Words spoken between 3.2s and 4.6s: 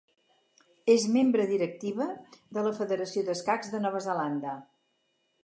d'Escacs de Nova Zelanda.